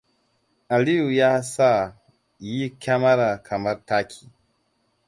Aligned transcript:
Aliyu 0.69 1.11
ya 1.11 1.43
sa 1.43 1.95
yi 2.39 2.69
kyamara 2.79 3.29
kamar 3.43 3.77
taki. 3.85 4.25